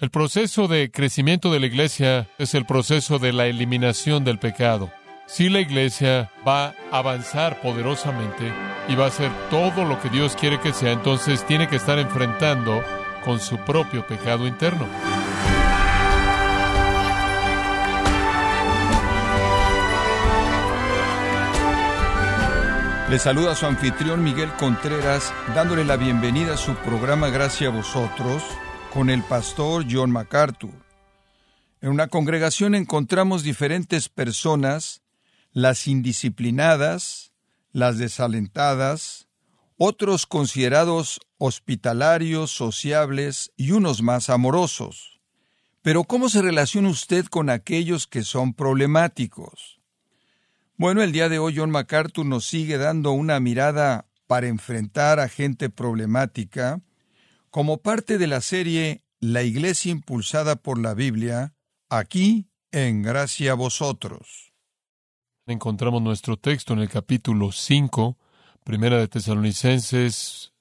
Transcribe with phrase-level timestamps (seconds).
[0.00, 4.90] El proceso de crecimiento de la iglesia es el proceso de la eliminación del pecado.
[5.26, 8.50] Si la iglesia va a avanzar poderosamente
[8.88, 11.98] y va a hacer todo lo que Dios quiere que sea, entonces tiene que estar
[11.98, 12.82] enfrentando
[13.26, 14.86] con su propio pecado interno.
[23.10, 28.42] Le saluda su anfitrión Miguel Contreras, dándole la bienvenida a su programa Gracias a vosotros
[28.92, 30.72] con el pastor John MacArthur.
[31.80, 35.02] En una congregación encontramos diferentes personas,
[35.52, 37.32] las indisciplinadas,
[37.72, 39.28] las desalentadas,
[39.76, 45.20] otros considerados hospitalarios, sociables y unos más amorosos.
[45.82, 49.80] Pero ¿cómo se relaciona usted con aquellos que son problemáticos?
[50.76, 55.28] Bueno, el día de hoy John MacArthur nos sigue dando una mirada para enfrentar a
[55.28, 56.80] gente problemática
[57.50, 61.54] como parte de la serie La Iglesia impulsada por la Biblia,
[61.88, 64.52] aquí en Gracia a Vosotros.
[65.46, 68.16] Encontramos nuestro texto en el capítulo 5,
[68.62, 70.52] Primera de Tesalonicenses,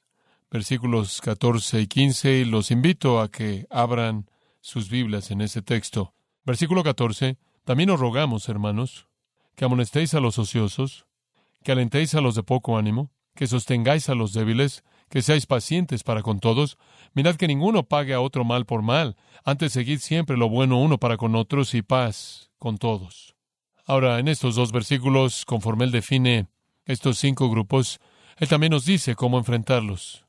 [0.49, 4.29] versículos 14 y 15, y los invito a que abran
[4.59, 6.15] sus Biblias en ese texto.
[6.43, 7.37] Versículo 14.
[7.65, 9.07] También os rogamos, hermanos,
[9.55, 11.05] que amonestéis a los ociosos,
[11.63, 16.03] que alentéis a los de poco ánimo, que sostengáis a los débiles, que seáis pacientes
[16.03, 16.77] para con todos.
[17.13, 20.97] Mirad que ninguno pague a otro mal por mal, antes seguid siempre lo bueno uno
[20.97, 23.35] para con otros y paz con todos.
[23.85, 26.47] Ahora, en estos dos versículos, conforme él define
[26.85, 27.99] estos cinco grupos,
[28.37, 30.25] él también nos dice cómo enfrentarlos.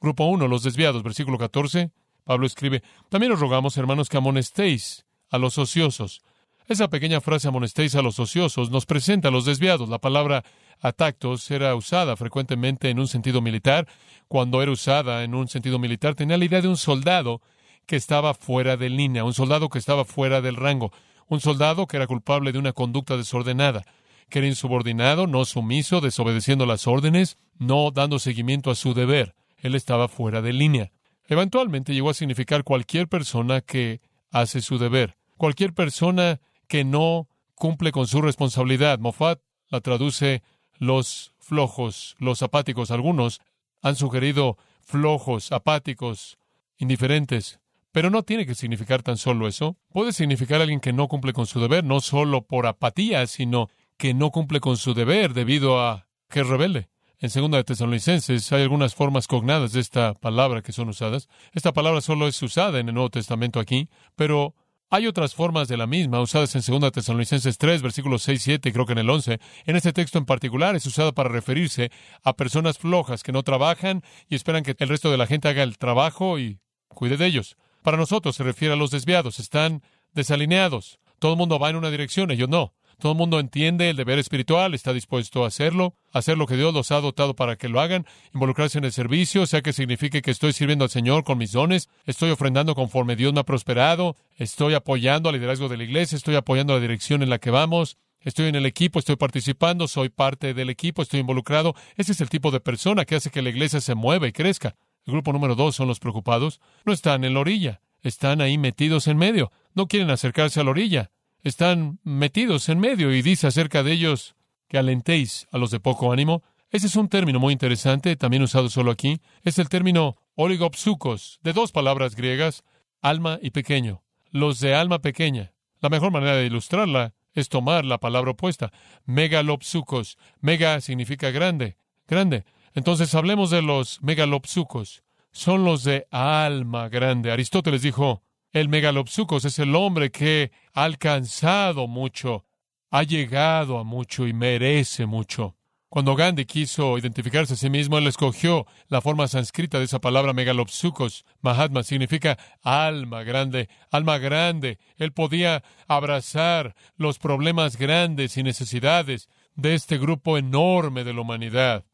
[0.00, 1.90] Grupo 1, los desviados, versículo 14,
[2.24, 6.22] Pablo escribe, también os rogamos, hermanos, que amonestéis a los ociosos,
[6.68, 9.88] esa pequeña frase amonestéis a los ociosos nos presenta a los desviados.
[9.88, 10.44] La palabra
[10.80, 13.88] atactos era usada frecuentemente en un sentido militar.
[14.28, 17.40] Cuando era usada en un sentido militar tenía la idea de un soldado
[17.86, 20.92] que estaba fuera de línea, un soldado que estaba fuera del rango,
[21.26, 23.84] un soldado que era culpable de una conducta desordenada,
[24.28, 29.34] que era insubordinado, no sumiso, desobedeciendo las órdenes, no dando seguimiento a su deber.
[29.56, 30.92] Él estaba fuera de línea.
[31.26, 37.92] Eventualmente llegó a significar cualquier persona que hace su deber, cualquier persona que no cumple
[37.92, 38.98] con su responsabilidad.
[38.98, 40.42] Moffat la traduce
[40.78, 42.90] los flojos, los apáticos.
[42.90, 43.40] Algunos
[43.82, 46.38] han sugerido flojos, apáticos,
[46.78, 47.60] indiferentes.
[47.90, 49.76] Pero no tiene que significar tan solo eso.
[49.88, 54.14] Puede significar alguien que no cumple con su deber, no solo por apatía, sino que
[54.14, 56.88] no cumple con su deber debido a que es rebelde.
[57.20, 61.28] En segunda de Tesalonicenses hay algunas formas cognadas de esta palabra que son usadas.
[61.52, 64.54] Esta palabra solo es usada en el Nuevo Testamento aquí, pero
[64.90, 68.72] hay otras formas de la misma usadas en 2 Tesalonicenses 3, versículos 6 y 7,
[68.72, 69.38] creo que en el 11.
[69.66, 71.90] En este texto en particular es usada para referirse
[72.24, 75.62] a personas flojas que no trabajan y esperan que el resto de la gente haga
[75.62, 77.56] el trabajo y cuide de ellos.
[77.82, 79.82] Para nosotros se refiere a los desviados, están
[80.12, 81.00] desalineados.
[81.18, 82.74] Todo el mundo va en una dirección, ellos no.
[82.98, 86.74] Todo el mundo entiende el deber espiritual, está dispuesto a hacerlo, hacer lo que Dios
[86.74, 90.32] los ha dotado para que lo hagan, involucrarse en el servicio, sea que signifique que
[90.32, 94.74] estoy sirviendo al Señor con mis dones, estoy ofrendando conforme Dios me ha prosperado, estoy
[94.74, 98.48] apoyando al liderazgo de la iglesia, estoy apoyando la dirección en la que vamos, estoy
[98.48, 101.76] en el equipo, estoy participando, soy parte del equipo, estoy involucrado.
[101.96, 104.74] Ese es el tipo de persona que hace que la iglesia se mueva y crezca.
[105.06, 106.60] El grupo número dos son los preocupados.
[106.84, 110.70] No están en la orilla, están ahí metidos en medio, no quieren acercarse a la
[110.70, 111.12] orilla
[111.42, 114.36] están metidos en medio y dice acerca de ellos
[114.68, 116.42] que alentéis a los de poco ánimo.
[116.70, 119.20] Ese es un término muy interesante, también usado solo aquí.
[119.42, 122.62] Es el término oligopsucos, de dos palabras griegas,
[123.00, 124.02] alma y pequeño.
[124.30, 125.52] Los de alma pequeña.
[125.80, 128.72] La mejor manera de ilustrarla es tomar la palabra opuesta,
[129.06, 130.18] megalopsucos.
[130.40, 132.44] Mega significa grande, grande.
[132.74, 135.02] Entonces hablemos de los megalopsucos.
[135.30, 137.30] Son los de alma grande.
[137.30, 138.22] Aristóteles dijo,
[138.52, 142.46] el megalopsucos es el hombre que ha alcanzado mucho,
[142.90, 145.58] ha llegado a mucho y merece mucho.
[145.90, 150.34] Cuando Gandhi quiso identificarse a sí mismo, él escogió la forma sánscrita de esa palabra
[150.34, 151.24] megalopsucos.
[151.40, 154.78] Mahatma significa alma grande, alma grande.
[154.96, 161.86] Él podía abrazar los problemas grandes y necesidades de este grupo enorme de la humanidad.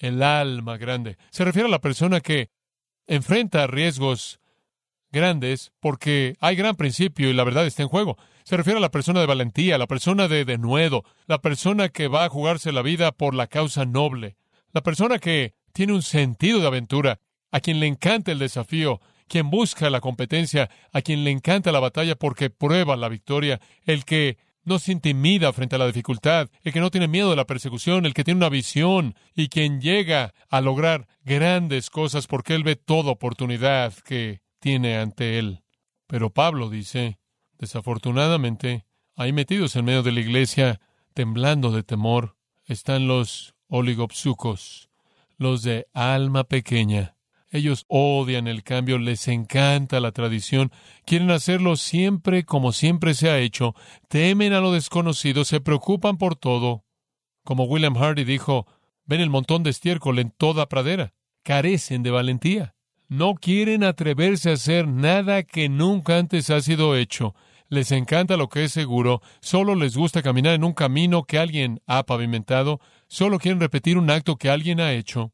[0.00, 1.16] El alma grande.
[1.30, 2.50] Se refiere a la persona que
[3.06, 4.40] enfrenta riesgos
[5.16, 8.16] grandes porque hay gran principio y la verdad está en juego.
[8.44, 12.24] Se refiere a la persona de valentía, la persona de denuedo, la persona que va
[12.24, 14.36] a jugarse la vida por la causa noble,
[14.72, 17.18] la persona que tiene un sentido de aventura,
[17.50, 21.80] a quien le encanta el desafío, quien busca la competencia, a quien le encanta la
[21.80, 26.72] batalla porque prueba la victoria, el que no se intimida frente a la dificultad, el
[26.72, 30.34] que no tiene miedo de la persecución, el que tiene una visión y quien llega
[30.50, 35.62] a lograr grandes cosas porque él ve toda oportunidad que tiene ante él.
[36.06, 37.18] Pero Pablo dice,
[37.58, 38.86] desafortunadamente,
[39.16, 40.80] ahí metidos en medio de la iglesia,
[41.14, 44.90] temblando de temor, están los oligopsucos,
[45.36, 47.16] los de alma pequeña.
[47.50, 50.72] Ellos odian el cambio, les encanta la tradición,
[51.04, 53.74] quieren hacerlo siempre como siempre se ha hecho,
[54.08, 56.84] temen a lo desconocido, se preocupan por todo.
[57.44, 58.66] Como William Hardy dijo,
[59.04, 62.75] ven el montón de estiércol en toda pradera, carecen de valentía.
[63.08, 67.34] No quieren atreverse a hacer nada que nunca antes ha sido hecho.
[67.68, 71.80] Les encanta lo que es seguro, solo les gusta caminar en un camino que alguien
[71.86, 75.32] ha pavimentado, solo quieren repetir un acto que alguien ha hecho.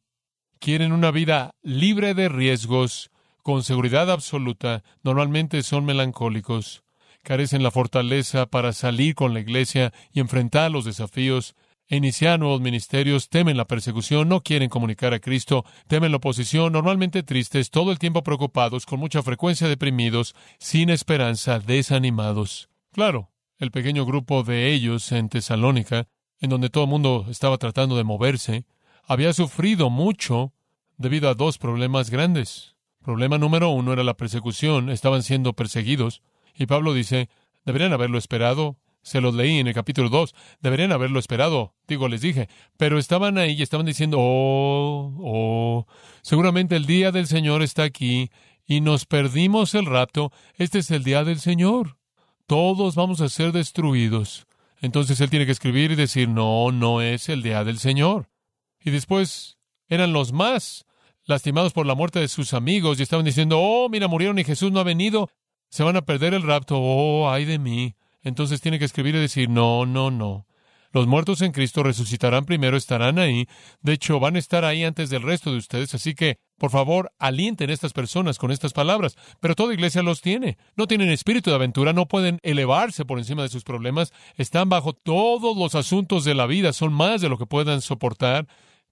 [0.59, 3.11] Quieren una vida libre de riesgos,
[3.43, 6.85] con seguridad absoluta, normalmente son melancólicos.
[7.23, 11.55] Carecen la fortaleza para salir con la iglesia y enfrentar los desafíos
[11.89, 17.23] iniciar nuevos ministerios, temen la persecución, no quieren comunicar a Cristo, temen la oposición, normalmente
[17.23, 22.71] tristes, todo el tiempo preocupados, con mucha frecuencia deprimidos, sin esperanza, desanimados.
[22.93, 26.09] Claro, el pequeño grupo de ellos en Tesalónica,
[26.41, 28.65] en donde todo el mundo estaba tratando de moverse,
[29.05, 30.53] había sufrido mucho
[30.97, 32.75] debido a dos problemas grandes.
[33.03, 36.23] Problema número uno era la persecución, estaban siendo perseguidos,
[36.55, 37.29] y Pablo dice,
[37.65, 40.35] deberían haberlo esperado, se los leí en el capítulo 2.
[40.61, 42.49] Deberían haberlo esperado, digo, les dije.
[42.77, 45.87] Pero estaban ahí y estaban diciendo, oh, oh,
[46.23, 48.31] seguramente el día del Señor está aquí
[48.67, 50.33] y nos perdimos el rapto.
[50.57, 51.99] Este es el día del Señor.
[52.47, 54.47] Todos vamos a ser destruidos.
[54.81, 58.29] Entonces él tiene que escribir y decir, no, no es el día del Señor.
[58.81, 59.59] Y después
[59.89, 60.87] eran los más
[61.25, 64.73] lastimados por la muerte de sus amigos y estaban diciendo, oh, mira, murieron y Jesús
[64.73, 65.31] no ha venido.
[65.69, 66.77] Se van a perder el rapto.
[66.79, 67.95] Oh, ay de mí.
[68.23, 70.47] Entonces tiene que escribir y decir, no, no, no.
[70.93, 73.49] Los muertos en Cristo resucitarán primero, estarán ahí.
[73.81, 75.95] De hecho, van a estar ahí antes del resto de ustedes.
[75.95, 79.17] Así que, por favor, alienten a estas personas con estas palabras.
[79.41, 80.59] Pero toda iglesia los tiene.
[80.77, 84.13] No tienen espíritu de aventura, no pueden elevarse por encima de sus problemas.
[84.37, 88.47] Están bajo todos los asuntos de la vida, son más de lo que puedan soportar.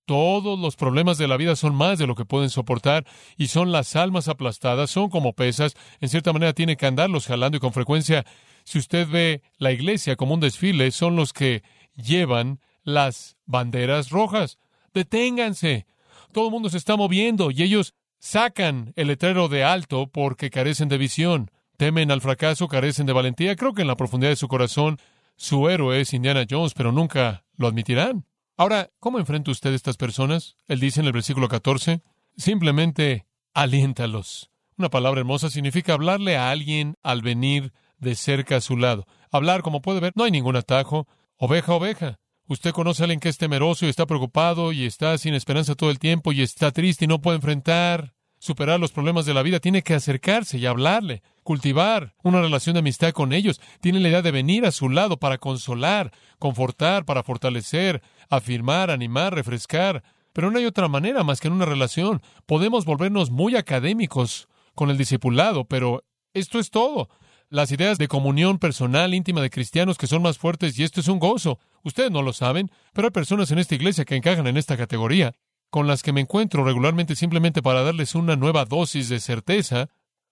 [0.06, 3.06] Todos los problemas de la vida son más de lo que pueden soportar
[3.36, 5.76] y son las almas aplastadas, son como pesas.
[6.00, 8.24] En cierta manera tiene que andarlos jalando y con frecuencia
[8.64, 11.62] si usted ve la iglesia como un desfile, son los que
[11.94, 14.58] llevan las banderas rojas.
[14.94, 15.86] Deténganse.
[16.32, 20.88] Todo el mundo se está moviendo y ellos sacan el letrero de alto porque carecen
[20.88, 21.50] de visión.
[21.76, 23.56] Temen al fracaso, carecen de valentía.
[23.56, 24.98] Creo que en la profundidad de su corazón
[25.36, 28.26] su héroe es Indiana Jones, pero nunca lo admitirán.
[28.56, 30.56] Ahora, ¿cómo enfrenta usted a estas personas?
[30.68, 32.02] Él dice en el versículo 14,
[32.36, 33.24] simplemente
[33.54, 34.50] aliéntalos.
[34.76, 39.06] Una palabra hermosa significa hablarle a alguien al venir de cerca a su lado.
[39.30, 41.06] Hablar, como puede ver, no hay ningún atajo.
[41.36, 42.18] Oveja, oveja.
[42.48, 45.90] Usted conoce a alguien que es temeroso y está preocupado y está sin esperanza todo
[45.90, 49.60] el tiempo y está triste y no puede enfrentar, superar los problemas de la vida.
[49.60, 53.60] Tiene que acercarse y hablarle, cultivar una relación de amistad con ellos.
[53.80, 56.10] Tiene la idea de venir a su lado para consolar,
[56.40, 60.02] confortar, para fortalecer, afirmar, animar, refrescar.
[60.32, 62.20] Pero no hay otra manera más que en una relación.
[62.46, 66.02] Podemos volvernos muy académicos con el discipulado, pero
[66.34, 67.08] esto es todo
[67.50, 71.08] las ideas de comunión personal íntima de cristianos que son más fuertes y esto es
[71.08, 71.58] un gozo.
[71.82, 75.34] Ustedes no lo saben, pero hay personas en esta iglesia que encajan en esta categoría,
[75.68, 79.88] con las que me encuentro regularmente simplemente para darles una nueva dosis de certeza,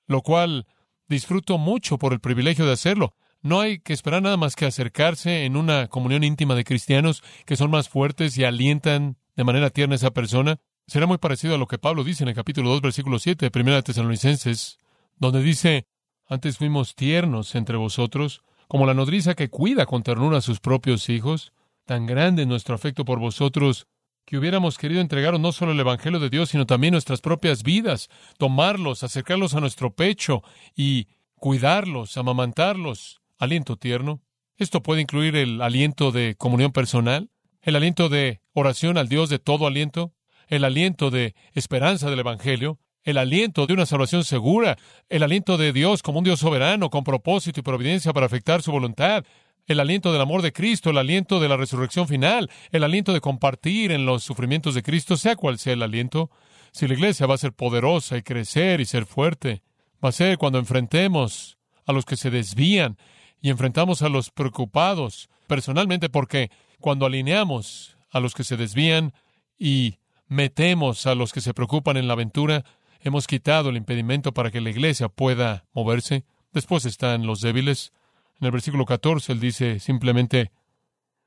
[0.07, 0.67] lo cual
[1.09, 3.15] disfruto mucho por el privilegio de hacerlo.
[3.43, 7.57] No hay que esperar nada más que acercarse en una comunión íntima de cristianos que
[7.57, 10.61] son más fuertes y alientan de manera tierna a esa persona.
[10.87, 13.61] Será muy parecido a lo que Pablo dice en el capítulo 2, versículo 7 de
[13.61, 14.79] 1 Tesalonicenses,
[15.17, 15.87] donde dice,
[16.29, 21.09] antes fuimos tiernos entre vosotros, como la nodriza que cuida con ternura a sus propios
[21.09, 21.53] hijos.
[21.87, 23.87] Tan grande nuestro afecto por vosotros,
[24.27, 28.11] que hubiéramos querido entregaros no solo el Evangelio de Dios, sino también nuestras propias vidas,
[28.37, 30.43] tomarlos, acercarlos a nuestro pecho
[30.77, 33.23] y cuidarlos, amamantarlos.
[33.39, 34.21] Aliento tierno.
[34.57, 37.31] Esto puede incluir el aliento de comunión personal,
[37.63, 40.13] el aliento de oración al Dios de todo aliento,
[40.49, 42.79] el aliento de esperanza del Evangelio,
[43.09, 44.77] el aliento de una salvación segura,
[45.09, 48.71] el aliento de Dios como un Dios soberano, con propósito y providencia para afectar su
[48.71, 49.25] voluntad,
[49.67, 53.23] el aliento del amor de Cristo, el aliento de la resurrección final, el aliento de
[53.23, 56.31] compartir en los sufrimientos de Cristo, sea cual sea el aliento.
[56.71, 59.63] Si la iglesia va a ser poderosa y crecer y ser fuerte,
[60.05, 62.99] va a ser cuando enfrentemos a los que se desvían
[63.41, 69.15] y enfrentamos a los preocupados personalmente, porque cuando alineamos a los que se desvían
[69.59, 69.95] y
[70.27, 72.67] metemos a los que se preocupan en la aventura,
[73.01, 76.25] Hemos quitado el impedimento para que la iglesia pueda moverse.
[76.53, 77.93] Después están los débiles.
[78.41, 80.51] En el versículo 14 él dice simplemente,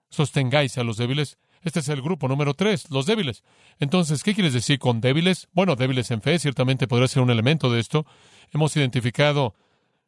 [0.10, 1.38] sostengáis a los débiles.
[1.64, 3.44] Este es el grupo número tres, los débiles.
[3.80, 5.48] Entonces, ¿qué quieres decir con débiles?
[5.54, 8.06] Bueno, débiles en fe, ciertamente podría ser un elemento de esto.
[8.52, 9.54] Hemos identificado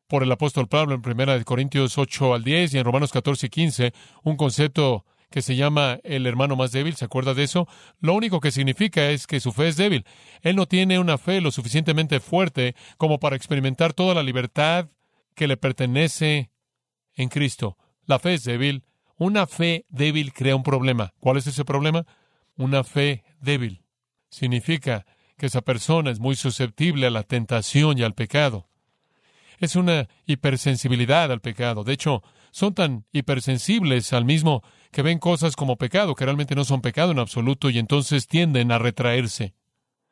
[0.08, 3.50] por el apóstol Pablo en 1 Corintios 8 al 10 y en Romanos 14 y
[3.50, 3.94] 15,
[4.24, 7.68] un concepto que se llama el hermano más débil, ¿se acuerda de eso?
[8.00, 10.06] Lo único que significa es que su fe es débil.
[10.44, 14.90] Él no tiene una fe lo suficientemente fuerte como para experimentar toda la libertad
[15.34, 16.52] que le pertenece
[17.16, 17.80] en Cristo.
[18.06, 18.84] La fe es débil.
[19.18, 21.16] Una fe débil crea un problema.
[21.20, 22.06] ¿Cuál es ese problema?
[22.56, 23.82] Una fe débil.
[24.30, 25.04] Significa
[25.36, 28.68] que esa persona es muy susceptible a la tentación y al pecado.
[29.58, 31.84] Es una hipersensibilidad al pecado.
[31.84, 32.22] De hecho,
[32.54, 37.12] son tan hipersensibles al mismo que ven cosas como pecado, que realmente no son pecado
[37.12, 39.56] en absoluto, y entonces tienden a retraerse.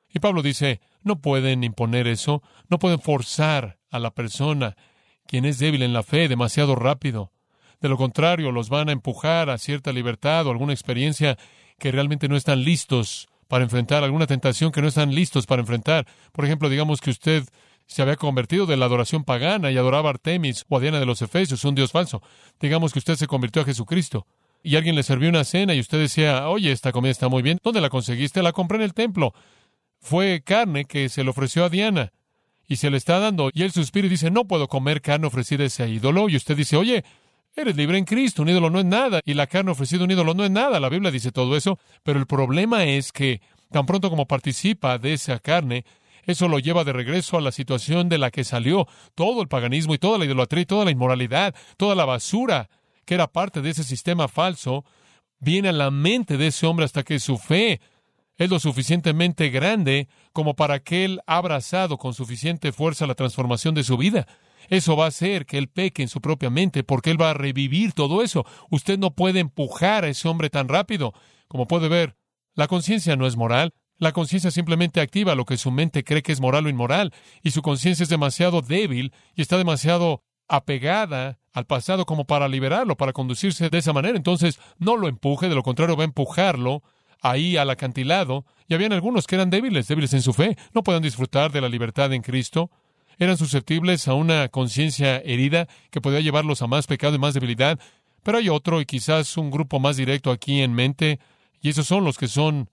[0.10, 4.76] Y Pablo dice, no pueden imponer eso, no pueden forzar a la persona,
[5.28, 7.32] quien es débil en la fe, demasiado rápido.
[7.80, 11.38] De lo contrario, los van a empujar a cierta libertad o alguna experiencia
[11.78, 16.08] que realmente no están listos para enfrentar, alguna tentación que no están listos para enfrentar.
[16.32, 17.44] Por ejemplo, digamos que usted
[17.92, 21.06] se había convertido de la adoración pagana y adoraba a Artemis o a Diana de
[21.06, 22.22] los Efesios, un dios falso.
[22.58, 24.26] Digamos que usted se convirtió a Jesucristo
[24.64, 27.60] y alguien le sirvió una cena y usted decía, oye, esta comida está muy bien,
[27.62, 28.42] ¿dónde la conseguiste?
[28.44, 29.34] La compré en el templo.
[30.00, 32.14] Fue carne que se le ofreció a Diana
[32.66, 33.52] y se le está dando.
[33.54, 36.30] Y él suspira y dice, no puedo comer carne ofrecida a ese ídolo.
[36.30, 37.04] Y usted dice, oye,
[37.58, 39.20] eres libre en Cristo, un ídolo no es nada.
[39.26, 40.80] Y la carne ofrecida a un ídolo no es nada.
[40.80, 41.78] La Biblia dice todo eso.
[42.04, 45.84] Pero el problema es que tan pronto como participa de esa carne,
[46.32, 49.94] eso lo lleva de regreso a la situación de la que salió todo el paganismo
[49.94, 52.70] y toda la idolatría y toda la inmoralidad, toda la basura
[53.06, 54.86] que era parte de ese sistema falso,
[55.40, 57.82] viene a la mente de ese hombre hasta que su fe
[58.38, 63.76] es lo suficientemente grande como para que él ha abrazado con suficiente fuerza la transformación
[63.76, 64.28] de su vida.
[64.70, 67.36] Eso va a hacer que él peque en su propia mente porque él va a
[67.36, 68.46] revivir todo eso.
[68.70, 71.14] Usted no puede empujar a ese hombre tan rápido.
[71.48, 72.16] Como puede ver,
[72.54, 73.74] la conciencia no es moral.
[74.02, 77.52] La conciencia simplemente activa lo que su mente cree que es moral o inmoral, y
[77.52, 83.14] su conciencia es demasiado débil y está demasiado apegada al pasado como para liberarlo, para
[83.14, 84.18] conducirse de esa manera.
[84.18, 86.82] Entonces, no lo empuje, de lo contrario va a empujarlo
[87.22, 88.44] ahí al acantilado.
[88.68, 91.70] Y habían algunos que eran débiles, débiles en su fe, no pueden disfrutar de la
[91.70, 92.72] libertad en Cristo.
[93.20, 97.78] Eran susceptibles a una conciencia herida que podía llevarlos a más pecado y más debilidad.
[98.24, 101.20] Pero hay otro y quizás un grupo más directo aquí en mente,
[101.62, 102.68] y esos son los que son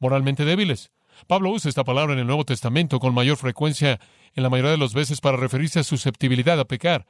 [0.00, 0.90] moralmente débiles.
[1.26, 4.00] Pablo usa esta palabra en el Nuevo Testamento con mayor frecuencia
[4.34, 7.06] en la mayoría de las veces para referirse a susceptibilidad a pecar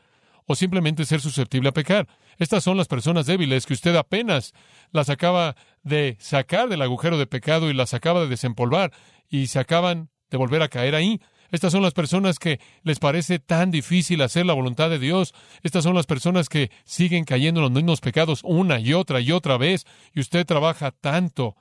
[0.46, 2.08] o simplemente ser susceptible a pecar.
[2.38, 4.52] Estas son las personas débiles que usted apenas
[4.90, 8.92] las acaba de sacar del agujero de pecado y las acaba de desempolvar
[9.28, 11.20] y se acaban de volver a caer ahí.
[11.52, 15.34] Estas son las personas que les parece tan difícil hacer la voluntad de Dios.
[15.62, 19.32] Estas son las personas que siguen cayendo en los mismos pecados una y otra y
[19.32, 19.84] otra vez.
[20.14, 21.56] Y usted trabaja tanto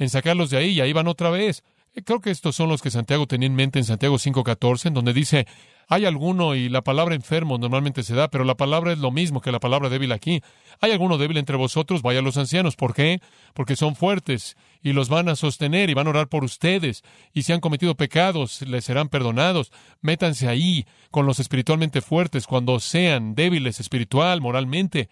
[0.00, 1.62] en sacarlos de ahí y ahí van otra vez.
[2.04, 5.12] Creo que estos son los que Santiago tenía en mente en Santiago 5.14, en donde
[5.12, 5.46] dice,
[5.88, 9.40] hay alguno, y la palabra enfermo normalmente se da, pero la palabra es lo mismo
[9.40, 10.40] que la palabra débil aquí.
[10.80, 12.76] Hay alguno débil entre vosotros, vaya a los ancianos.
[12.76, 13.20] ¿Por qué?
[13.54, 17.02] Porque son fuertes y los van a sostener y van a orar por ustedes.
[17.34, 19.72] Y si han cometido pecados, les serán perdonados.
[20.00, 25.08] Métanse ahí con los espiritualmente fuertes cuando sean débiles espiritual, moralmente.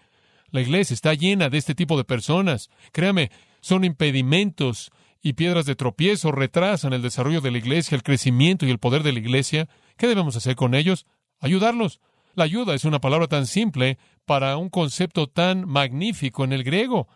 [0.49, 2.69] La iglesia está llena de este tipo de personas.
[2.93, 8.65] Créame, son impedimentos y piedras de tropiezo retrasan el desarrollo de la iglesia, el crecimiento
[8.65, 9.67] y el poder de la iglesia.
[9.97, 11.05] ¿Qué debemos hacer con ellos?
[11.39, 11.99] Ayudarlos.
[12.35, 17.07] La ayuda es una palabra tan simple para un concepto tan magnífico en el griego.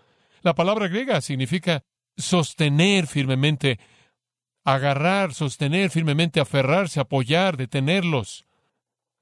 [0.42, 1.84] La palabra griega significa
[2.18, 3.80] sostener firmemente,
[4.66, 8.46] agarrar, sostener firmemente, aferrarse, apoyar, detenerlos.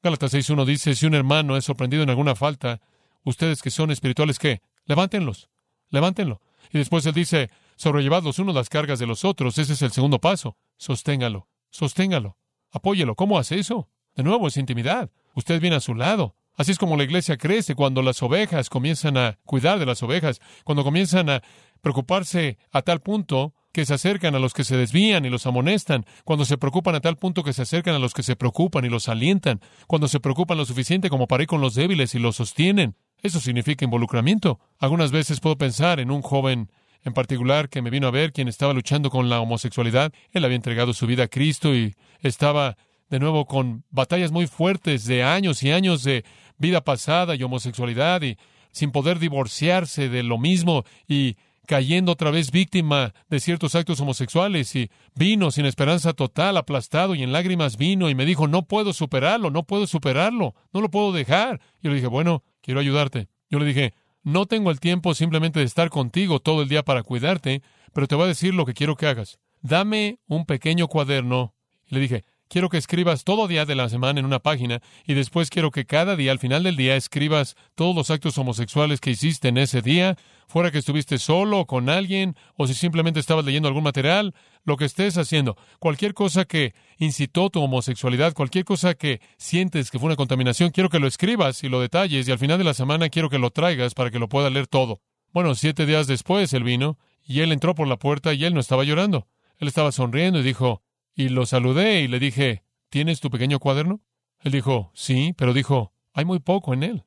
[0.01, 2.81] Gálatas 6.1 dice, si un hermano es sorprendido en alguna falta,
[3.23, 4.61] ustedes que son espirituales, ¿qué?
[4.85, 5.49] Levántenlos,
[5.89, 6.41] levántenlo.
[6.71, 9.57] Y después él dice, sobrellevad los unos las cargas de los otros.
[9.57, 10.57] Ese es el segundo paso.
[10.77, 12.37] Sosténgalo, sosténgalo,
[12.71, 13.15] apóyelo.
[13.15, 13.89] ¿Cómo hace eso?
[14.15, 15.09] De nuevo, es intimidad.
[15.35, 16.35] Usted viene a su lado.
[16.55, 20.41] Así es como la iglesia crece cuando las ovejas comienzan a cuidar de las ovejas,
[20.63, 21.41] cuando comienzan a
[21.81, 26.05] preocuparse a tal punto que se acercan a los que se desvían y los amonestan,
[26.25, 28.89] cuando se preocupan a tal punto que se acercan a los que se preocupan y
[28.89, 32.35] los alientan, cuando se preocupan lo suficiente como para ir con los débiles y los
[32.35, 32.95] sostienen.
[33.21, 34.59] Eso significa involucramiento.
[34.79, 36.71] Algunas veces puedo pensar en un joven
[37.03, 40.11] en particular que me vino a ver, quien estaba luchando con la homosexualidad.
[40.31, 42.77] Él había entregado su vida a Cristo y estaba
[43.09, 46.23] de nuevo con batallas muy fuertes de años y años de
[46.57, 48.37] vida pasada y homosexualidad y
[48.71, 51.35] sin poder divorciarse de lo mismo y
[51.71, 57.23] cayendo otra vez víctima de ciertos actos homosexuales y vino sin esperanza total, aplastado y
[57.23, 61.13] en lágrimas vino y me dijo, no puedo superarlo, no puedo superarlo, no lo puedo
[61.13, 61.61] dejar.
[61.79, 63.29] Y yo le dije, bueno, quiero ayudarte.
[63.49, 67.03] Yo le dije, no tengo el tiempo simplemente de estar contigo todo el día para
[67.03, 67.61] cuidarte,
[67.93, 69.39] pero te voy a decir lo que quiero que hagas.
[69.61, 71.55] Dame un pequeño cuaderno.
[71.87, 75.13] Y le dije, quiero que escribas todo día de la semana en una página y
[75.13, 79.11] después quiero que cada día, al final del día, escribas todos los actos homosexuales que
[79.11, 80.17] hiciste en ese día,
[80.49, 84.75] fuera que estuviste solo o con alguien, o si simplemente estabas leyendo algún material, lo
[84.75, 90.07] que estés haciendo, cualquier cosa que incitó tu homosexualidad, cualquier cosa que sientes que fue
[90.07, 93.07] una contaminación, quiero que lo escribas y lo detalles y al final de la semana
[93.07, 94.99] quiero que lo traigas para que lo pueda leer todo.
[95.31, 98.59] Bueno, siete días después él vino y él entró por la puerta y él no
[98.59, 99.29] estaba llorando.
[99.57, 100.81] Él estaba sonriendo y dijo,
[101.15, 104.01] y lo saludé y le dije, ¿tienes tu pequeño cuaderno?
[104.39, 107.05] Él dijo, sí, pero dijo, hay muy poco en él.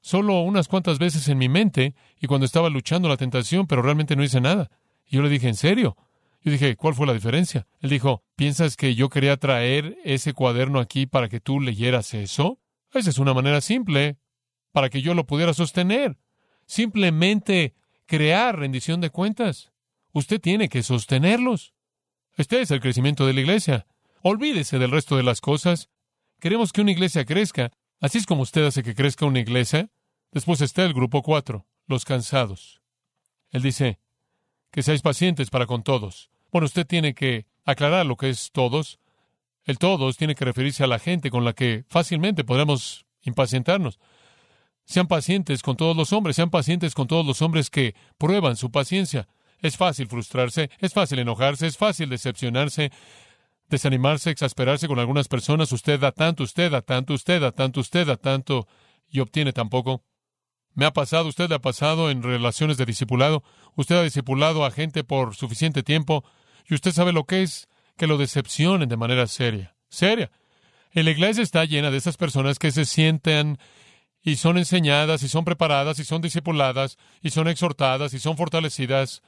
[0.00, 4.16] Solo unas cuantas veces en mi mente y cuando estaba luchando la tentación, pero realmente
[4.16, 4.70] no hice nada.
[5.06, 5.96] Y yo le dije, ¿en serio?
[6.42, 7.68] Yo dije, ¿cuál fue la diferencia?
[7.80, 12.58] Él dijo, ¿piensas que yo quería traer ese cuaderno aquí para que tú leyeras eso?
[12.92, 14.18] Esa es una manera simple
[14.72, 16.18] para que yo lo pudiera sostener.
[16.66, 17.74] Simplemente
[18.06, 19.72] crear rendición de cuentas.
[20.12, 21.71] Usted tiene que sostenerlos.
[22.36, 23.86] Este es el crecimiento de la iglesia.
[24.22, 25.90] Olvídese del resto de las cosas.
[26.40, 27.70] Queremos que una iglesia crezca.
[28.00, 29.90] Así es como usted hace que crezca una iglesia.
[30.30, 32.80] Después está el grupo cuatro, los cansados.
[33.50, 33.98] Él dice,
[34.70, 36.30] que seáis pacientes para con todos.
[36.50, 38.98] Bueno, usted tiene que aclarar lo que es todos.
[39.64, 44.00] El todos tiene que referirse a la gente con la que fácilmente podremos impacientarnos.
[44.84, 48.70] Sean pacientes con todos los hombres, sean pacientes con todos los hombres que prueban su
[48.70, 49.28] paciencia.
[49.62, 52.90] Es fácil frustrarse, es fácil enojarse, es fácil decepcionarse,
[53.70, 55.70] desanimarse, exasperarse con algunas personas.
[55.72, 58.66] Usted da tanto, usted da tanto, usted da tanto, usted da tanto
[59.08, 60.02] y obtiene tan poco.
[60.74, 63.44] Me ha pasado, usted le ha pasado en relaciones de discipulado.
[63.76, 66.24] Usted ha discipulado a gente por suficiente tiempo
[66.68, 69.76] y usted sabe lo que es que lo decepcionen de manera seria.
[69.88, 70.30] Seria.
[70.92, 73.58] La iglesia está llena de esas personas que se sienten
[74.22, 79.22] y son enseñadas y son preparadas y son discipuladas y son exhortadas y son fortalecidas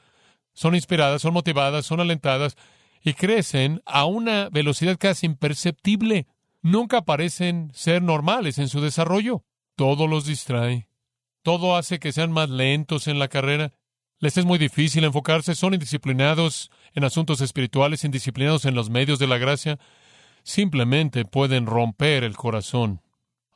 [0.54, 2.56] son inspiradas, son motivadas, son alentadas
[3.02, 6.26] y crecen a una velocidad casi imperceptible.
[6.62, 9.44] Nunca parecen ser normales en su desarrollo.
[9.76, 10.88] Todo los distrae.
[11.42, 13.72] Todo hace que sean más lentos en la carrera.
[14.18, 19.26] Les es muy difícil enfocarse, son indisciplinados en asuntos espirituales, indisciplinados en los medios de
[19.26, 19.78] la gracia.
[20.44, 23.02] Simplemente pueden romper el corazón.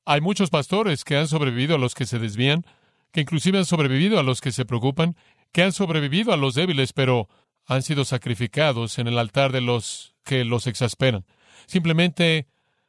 [0.05, 2.67] Hay muchos pastores que han sobrevivido a los que se desvían,
[3.13, 5.17] que inclusive han sobrevivido a los que se preocupan,
[5.53, 7.29] que han sobrevivido a los débiles, pero
[7.67, 11.25] han sido sacrificados en el altar de los que los exasperan.
[11.67, 12.49] Simplemente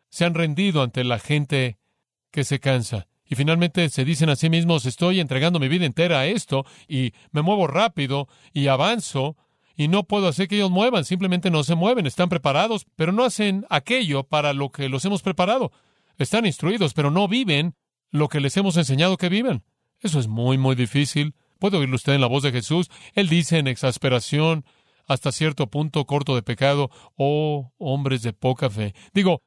[0.09, 1.77] se han rendido ante la gente
[2.31, 3.07] que se cansa.
[3.25, 7.13] Y finalmente se dicen a sí mismos, estoy entregando mi vida entera a esto y
[7.31, 9.37] me muevo rápido y avanzo
[9.75, 13.23] y no puedo hacer que ellos muevan, simplemente no se mueven, están preparados, pero no
[13.23, 15.71] hacen aquello para lo que los hemos preparado.
[16.17, 17.75] Están instruidos, pero no viven
[18.09, 19.63] lo que les hemos enseñado que vivan.
[20.01, 21.35] Eso es muy, muy difícil.
[21.59, 22.89] Puede oírlo usted en la voz de Jesús.
[23.13, 24.65] Él dice en exasperación,
[25.05, 28.93] hasta cierto punto corto de pecado, oh hombres de poca fe.
[29.13, 29.41] Digo,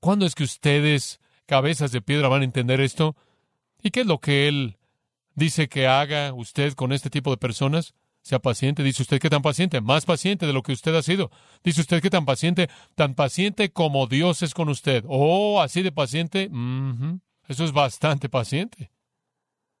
[0.00, 3.16] ¿cuándo es que ustedes, cabezas de piedra, van a entender esto?
[3.82, 4.76] ¿Y qué es lo que Él
[5.34, 7.94] dice que haga usted con este tipo de personas?
[8.22, 8.82] Sea paciente.
[8.82, 11.30] Dice usted que tan paciente, más paciente de lo que usted ha sido.
[11.62, 15.04] Dice usted que tan paciente, tan paciente como Dios es con usted.
[15.06, 16.50] Oh, así de paciente.
[17.46, 18.90] Eso es bastante paciente.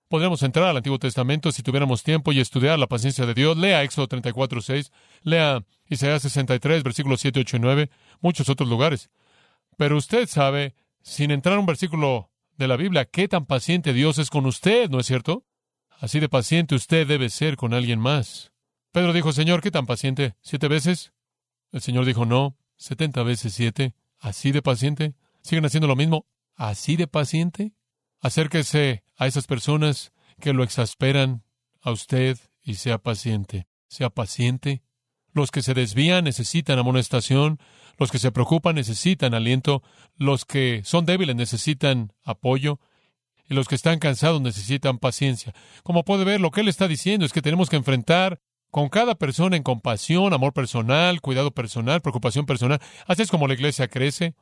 [0.08, 3.56] Podríamos entrar al Antiguo Testamento si tuviéramos tiempo y estudiar la paciencia de Dios.
[3.56, 4.92] Lea Éxodo 34, 6,
[5.22, 7.90] lea Isaías 63, versículos 7, 8 y 9,
[8.20, 9.10] muchos otros lugares.
[9.76, 14.30] Pero usted sabe, sin entrar un versículo de la Biblia, qué tan paciente Dios es
[14.30, 15.44] con usted, ¿no es cierto?
[15.98, 18.52] Así de paciente usted debe ser con alguien más.
[18.92, 20.34] Pedro dijo, Señor, ¿qué tan paciente?
[20.40, 21.12] ¿Siete veces?
[21.72, 23.94] El Señor dijo, no, setenta veces siete.
[24.18, 25.14] ¿Así de paciente?
[25.42, 26.26] ¿Siguen haciendo lo mismo?
[26.54, 27.72] ¿Así de paciente?
[28.20, 31.42] Acérquese a esas personas que lo exasperan
[31.82, 33.66] a usted y sea paciente.
[33.88, 34.82] Sea paciente.
[35.32, 37.58] Los que se desvían necesitan amonestación,
[37.98, 39.82] los que se preocupan necesitan aliento,
[40.16, 42.80] los que son débiles necesitan apoyo
[43.48, 45.54] y los que están cansados necesitan paciencia.
[45.82, 49.14] Como puede ver, lo que él está diciendo es que tenemos que enfrentar con cada
[49.14, 52.80] persona en compasión, amor personal, cuidado personal, preocupación personal.
[53.06, 54.34] Así es como la iglesia crece.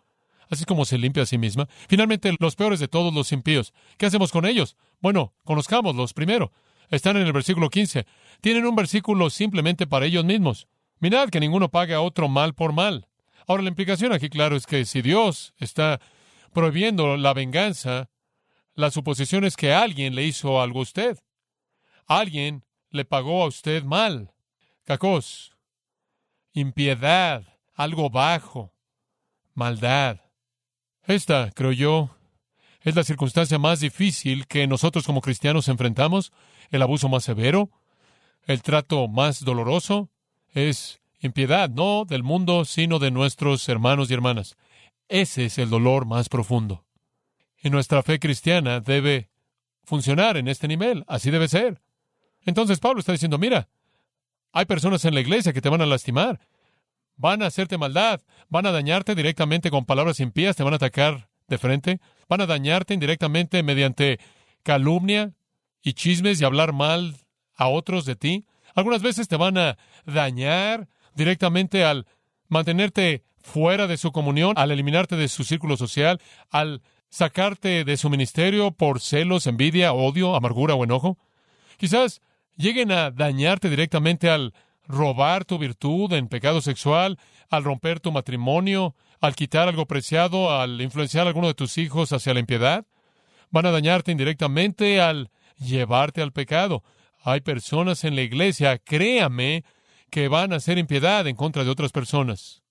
[0.51, 1.69] Así como se limpia a sí misma.
[1.89, 3.73] Finalmente, los peores de todos los impíos.
[3.97, 4.77] ¿Qué hacemos con ellos?
[5.01, 6.53] Bueno, conozcámoslos primero.
[6.91, 8.07] Están en el versículo 15.
[8.41, 10.69] Tienen un versículo simplemente para ellos mismos.
[11.01, 13.09] Mirad que ninguno pague a otro mal por mal.
[13.47, 16.01] Ahora, la implicación aquí, claro, es que si Dios está
[16.53, 18.11] prohibiendo la venganza,
[18.75, 21.19] la suposición es que alguien le hizo algo a usted.
[22.07, 24.33] Alguien le pagó a usted mal.
[24.85, 25.57] Cacos,
[26.53, 28.75] impiedad, algo bajo,
[29.55, 30.24] maldad.
[31.07, 32.17] Esta, creo yo,
[32.81, 36.33] es la circunstancia más difícil que nosotros como cristianos enfrentamos,
[36.71, 37.71] el abuso más severo,
[38.47, 40.11] el trato más doloroso,
[40.55, 44.57] es impiedad, no del mundo, sino de nuestros hermanos y hermanas.
[45.09, 46.85] Ese es el dolor más profundo.
[47.63, 49.31] Y nuestra fe cristiana debe
[49.85, 51.05] funcionar en este nivel.
[51.07, 51.81] Así debe ser.
[52.47, 53.69] Entonces Pablo está diciendo, mira,
[54.53, 56.41] hay personas en la iglesia que te van a lastimar,
[57.17, 61.29] van a hacerte maldad, van a dañarte directamente con palabras impías, te van a atacar
[61.49, 64.19] de frente, van a dañarte indirectamente mediante
[64.63, 65.33] calumnia
[65.83, 67.17] y chismes y hablar mal
[67.55, 68.47] a otros de ti.
[68.75, 72.07] Algunas veces te van a dañar directamente al
[72.49, 78.11] mantenerte fuera de su comunión, al eliminarte de su círculo social, al sacarte de su
[78.11, 81.19] ministerio por celos, envidia, odio, amargura o enojo.
[81.77, 82.21] Quizás
[82.57, 84.55] lleguen a dañarte directamente al
[84.87, 87.19] robar tu virtud en pecado sexual,
[87.51, 92.13] al romper tu matrimonio, al quitar algo preciado, al influenciar a alguno de tus hijos
[92.13, 92.87] hacia la impiedad.
[93.51, 96.83] Van a dañarte indirectamente al llevarte al pecado.
[97.23, 99.65] Hay personas en la iglesia, créame,
[100.11, 102.63] que van a hacer impiedad en contra de otras personas.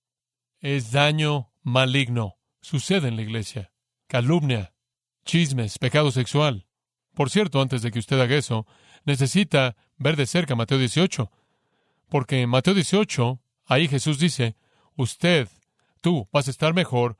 [0.60, 2.38] Es daño maligno.
[2.62, 3.72] Sucede en la iglesia.
[4.08, 4.74] Calumnia,
[5.26, 6.68] chismes, pecado sexual.
[7.14, 8.66] Por cierto, antes de que usted haga eso,
[9.06, 11.32] necesita ver de cerca Mateo 18.
[12.14, 14.56] Porque en Mateo 18, ahí Jesús dice,
[14.96, 15.50] usted,
[16.00, 17.18] tú, vas a estar mejor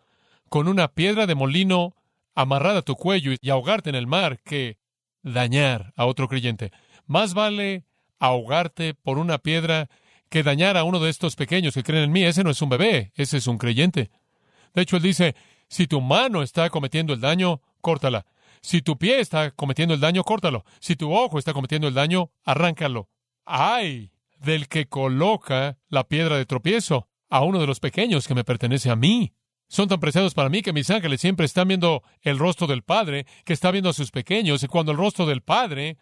[0.50, 1.96] con una piedra de molino
[2.36, 4.78] amarrada a tu cuello y ahogarte en el mar que
[5.24, 6.72] dañar a otro creyente.
[7.08, 7.88] Más vale
[8.20, 9.90] ahogarte por una piedra
[10.30, 12.24] que dañar a uno de estos pequeños que creen en mí.
[12.24, 14.12] Ese no es un bebé, ese es un creyente.
[14.76, 15.36] De hecho, él dice,
[15.70, 18.28] si tu mano está cometiendo el daño, córtala.
[18.62, 20.66] Si tu pie está cometiendo el daño, córtalo.
[20.80, 23.10] Si tu ojo está cometiendo el daño, arráncalo.
[23.44, 24.13] ¡Ay!
[24.44, 28.90] Del que coloca la piedra de tropiezo a uno de los pequeños que me pertenece
[28.90, 29.34] a mí.
[29.68, 33.26] Son tan preciados para mí que mis ángeles siempre están viendo el rostro del Padre,
[33.46, 35.98] que está viendo a sus pequeños, y cuando el rostro del Padre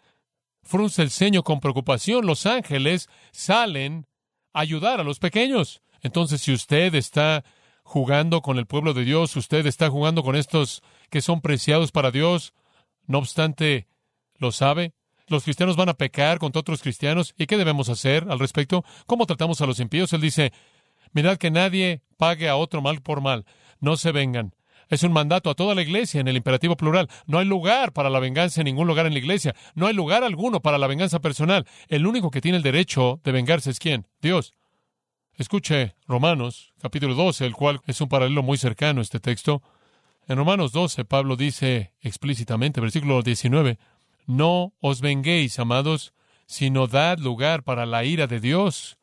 [0.62, 4.06] frunce el ceño con preocupación, los ángeles salen
[4.52, 5.82] a ayudar a los pequeños.
[6.02, 7.44] Entonces, si usted está
[7.82, 12.10] jugando con el pueblo de Dios, usted está jugando con estos que son preciados para
[12.10, 12.52] Dios,
[13.06, 13.88] no obstante,
[14.36, 14.92] ¿lo sabe?
[15.32, 17.34] Los cristianos van a pecar contra otros cristianos.
[17.38, 18.84] ¿Y qué debemos hacer al respecto?
[19.06, 20.12] ¿Cómo tratamos a los impíos?
[20.12, 20.52] Él dice,
[21.12, 23.46] mirad que nadie pague a otro mal por mal.
[23.80, 24.54] No se vengan.
[24.90, 27.08] Es un mandato a toda la iglesia en el imperativo plural.
[27.24, 29.54] No hay lugar para la venganza en ningún lugar en la iglesia.
[29.74, 31.66] No hay lugar alguno para la venganza personal.
[31.88, 34.06] El único que tiene el derecho de vengarse es quién?
[34.20, 34.52] Dios.
[35.34, 39.62] Escuche Romanos, capítulo 12, el cual es un paralelo muy cercano a este texto.
[40.28, 43.78] En Romanos 12, Pablo dice explícitamente, versículo 19,
[44.32, 46.14] No os venguéis, amados,
[46.46, 48.96] sino dad lugar para la ira de Dios.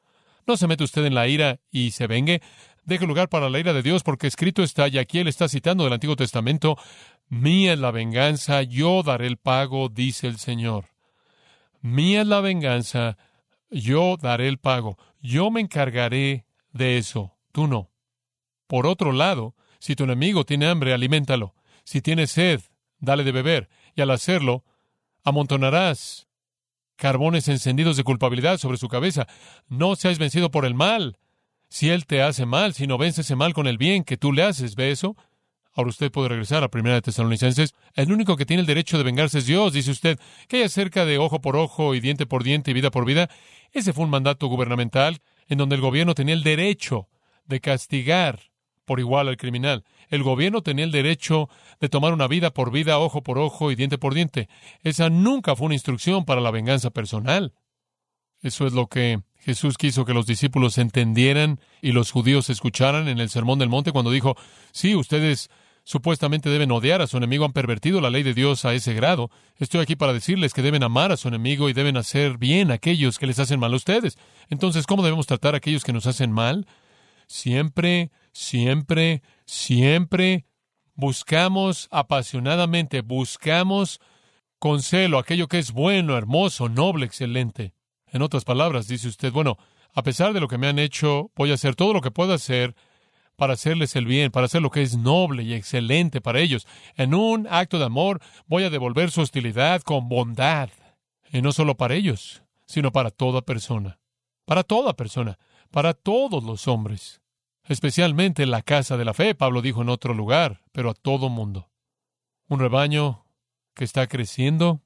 [0.48, 2.42] No se mete usted en la ira y se vengue.
[2.84, 5.84] Deje lugar para la ira de Dios, porque escrito está, y aquí él está citando
[5.84, 6.78] del Antiguo Testamento,
[7.28, 10.86] Mía es la venganza, yo daré el pago, dice el Señor.
[11.80, 13.20] Mía es la venganza,
[13.70, 14.98] yo daré el pago.
[15.22, 17.92] Yo me encargaré de eso, tú no.
[18.66, 21.54] Por otro lado, si tu enemigo tiene hambre, aliméntalo.
[21.84, 22.62] Si tiene sed,
[22.98, 23.70] dale de beber.
[23.96, 24.64] Y al hacerlo,
[25.24, 26.28] amontonarás
[26.96, 29.28] carbones encendidos de culpabilidad sobre su cabeza.
[29.68, 31.18] No seas vencido por el mal.
[31.70, 34.34] Si él te hace mal, si no vence ese mal con el bien que tú
[34.34, 35.16] le haces, ¿ve eso?
[35.74, 37.74] Ahora usted puede regresar a Primera de Tesalonicenses.
[37.94, 40.20] El único que tiene el derecho de vengarse es Dios, dice usted.
[40.48, 43.30] ¿Qué hay acerca de ojo por ojo y diente por diente y vida por vida?
[43.72, 47.08] Ese fue un mandato gubernamental en donde el gobierno tenía el derecho
[47.46, 48.49] de castigar
[48.90, 49.84] por igual al criminal.
[50.10, 51.48] El gobierno tenía el derecho
[51.80, 54.50] de tomar una vida por vida, ojo por ojo y diente por diente.
[54.82, 57.54] Esa nunca fue una instrucción para la venganza personal.
[58.42, 63.20] Eso es lo que Jesús quiso que los discípulos entendieran y los judíos escucharan en
[63.20, 64.36] el Sermón del Monte cuando dijo,
[64.72, 65.52] sí, ustedes
[65.84, 69.30] supuestamente deben odiar a su enemigo, han pervertido la ley de Dios a ese grado.
[69.58, 72.76] Estoy aquí para decirles que deben amar a su enemigo y deben hacer bien a
[72.76, 74.18] aquellos que les hacen mal a ustedes.
[74.50, 76.66] Entonces, ¿cómo debemos tratar a aquellos que nos hacen mal?
[77.28, 80.46] Siempre siempre, siempre
[80.96, 84.00] buscamos apasionadamente, buscamos
[84.60, 87.74] con celo aquello que es bueno, hermoso, noble, excelente.
[88.08, 89.58] En otras palabras, dice usted, bueno,
[89.94, 92.36] a pesar de lo que me han hecho, voy a hacer todo lo que pueda
[92.36, 92.76] hacer
[93.36, 96.66] para hacerles el bien, para hacer lo que es noble y excelente para ellos.
[96.96, 100.70] En un acto de amor voy a devolver su hostilidad con bondad.
[101.32, 104.00] Y no solo para ellos, sino para toda persona.
[104.46, 105.38] Para toda persona.
[105.72, 107.19] Para todos los hombres
[107.70, 111.30] especialmente en la casa de la fe, Pablo dijo en otro lugar, pero a todo
[111.30, 111.70] mundo.
[112.48, 113.26] Un rebaño
[113.76, 114.82] que está creciendo,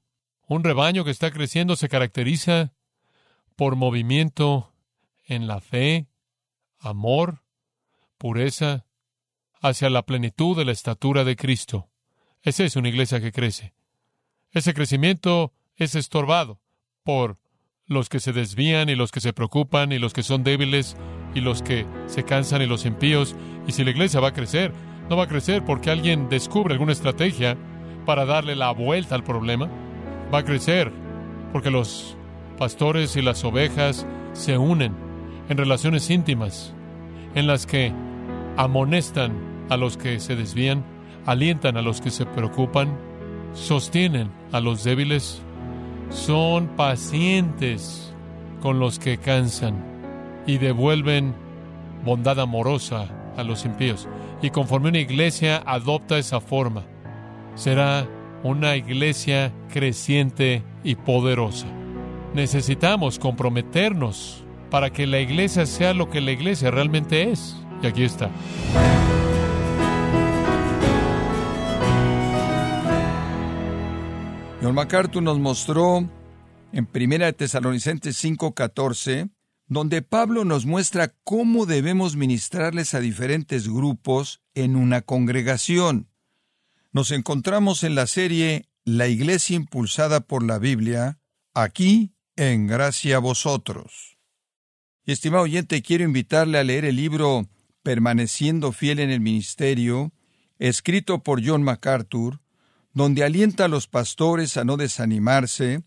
[0.46, 2.74] un rebaño que está creciendo se caracteriza
[3.56, 4.74] por movimiento
[5.24, 6.08] en la fe,
[6.78, 7.42] amor,
[8.18, 8.84] pureza,
[9.62, 11.88] hacia la plenitud de la estatura de Cristo.
[12.42, 13.72] Esa es una iglesia que crece.
[14.50, 16.60] Ese crecimiento es estorbado
[17.02, 17.38] por
[17.86, 20.96] los que se desvían y los que se preocupan y los que son débiles
[21.34, 23.36] y los que se cansan y los impíos.
[23.66, 24.72] Y si la iglesia va a crecer,
[25.08, 27.58] No va a crecer porque alguien descubre alguna estrategia
[28.06, 29.68] para darle la vuelta al problema.
[30.32, 30.90] Va a crecer
[31.52, 32.16] porque los
[32.56, 34.94] pastores y las ovejas se unen
[35.50, 36.72] en relaciones íntimas
[37.34, 37.92] en las que
[38.56, 39.32] amonestan
[39.68, 40.84] a los que se desvían,
[41.26, 42.96] alientan a los que se preocupan,
[43.52, 45.42] sostienen a los débiles,
[46.10, 48.14] son pacientes
[48.62, 49.93] con los que cansan
[50.46, 51.34] y devuelven
[52.04, 54.08] bondad amorosa a los impíos.
[54.42, 56.84] Y conforme una iglesia adopta esa forma,
[57.54, 58.06] será
[58.42, 61.66] una iglesia creciente y poderosa.
[62.34, 67.56] Necesitamos comprometernos para que la iglesia sea lo que la iglesia realmente es.
[67.82, 68.30] Y aquí está.
[74.60, 76.08] John MacArthur nos mostró
[76.72, 79.28] en 1 Tesalonicenses 5:14,
[79.66, 86.08] donde Pablo nos muestra cómo debemos ministrarles a diferentes grupos en una congregación.
[86.92, 91.18] Nos encontramos en la serie La Iglesia impulsada por la Biblia,
[91.54, 94.18] aquí en Gracia a Vosotros.
[95.06, 97.48] Estimado oyente, quiero invitarle a leer el libro
[97.82, 100.12] Permaneciendo fiel en el ministerio,
[100.58, 102.40] escrito por John MacArthur,
[102.94, 105.82] donde alienta a los pastores a no desanimarse,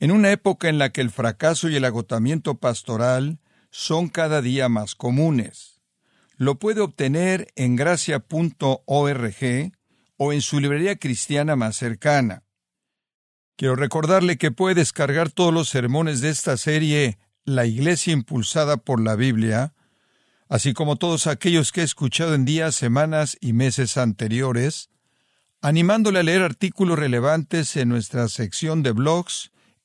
[0.00, 4.68] en una época en la que el fracaso y el agotamiento pastoral son cada día
[4.68, 5.80] más comunes.
[6.36, 8.82] Lo puede obtener en gracia.org
[10.16, 12.44] o en su librería cristiana más cercana.
[13.56, 19.00] Quiero recordarle que puede descargar todos los sermones de esta serie La Iglesia impulsada por
[19.00, 19.74] la Biblia,
[20.48, 24.90] así como todos aquellos que he escuchado en días, semanas y meses anteriores,
[25.60, 29.50] animándole a leer artículos relevantes en nuestra sección de blogs